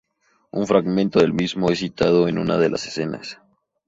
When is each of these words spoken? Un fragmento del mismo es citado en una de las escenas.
Un 0.49 0.65
fragmento 0.65 1.19
del 1.19 1.31
mismo 1.31 1.69
es 1.69 1.77
citado 1.77 2.27
en 2.27 2.39
una 2.39 2.57
de 2.57 2.71
las 2.71 2.87
escenas. 2.87 3.39